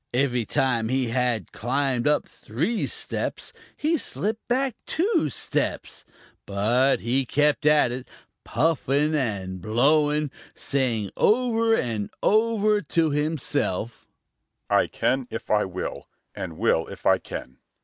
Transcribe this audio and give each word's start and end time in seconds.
Every 0.15 0.45
time 0.45 0.89
he 0.89 1.09
had 1.09 1.51
climbed 1.51 2.07
up 2.07 2.27
three 2.27 2.87
steps 2.87 3.53
he 3.77 3.99
slipped 3.99 4.47
back 4.47 4.75
two 4.87 5.29
steps, 5.29 6.05
but 6.47 7.01
he 7.01 7.23
kept 7.23 7.67
at 7.67 7.91
it, 7.91 8.07
puffing 8.43 9.13
and 9.13 9.61
blowing, 9.61 10.31
saying 10.55 11.11
over 11.15 11.75
and 11.75 12.09
over 12.23 12.81
to 12.81 13.11
himself: 13.11 14.07
"I 14.71 14.87
can 14.87 15.27
if 15.29 15.51
I 15.51 15.65
will, 15.65 16.07
and 16.33 16.57
will 16.57 16.87
if 16.87 17.05
I 17.05 17.19
can! 17.19 17.57